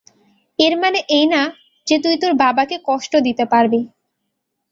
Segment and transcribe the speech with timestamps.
[0.59, 1.41] এর মানে এই না
[1.87, 3.81] যে, তুই তোর বাবাকে কষ্ট দিতে পারবি।